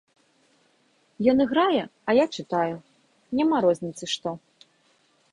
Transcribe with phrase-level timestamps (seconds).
[1.33, 2.75] Ён іграе, а я чытаю,
[3.41, 4.29] няма розніцы што.